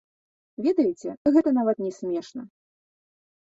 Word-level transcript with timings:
Ведаеце, 0.67 1.09
гэта 1.37 1.49
нават 1.59 1.77
не 1.87 1.95
смешна. 2.01 2.41